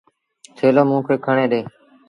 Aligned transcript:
ٿيلو 0.55 0.83
موݩ 0.89 1.03
کي 1.07 1.15
کڻي 1.25 1.45
ڏي۔ 1.51 1.61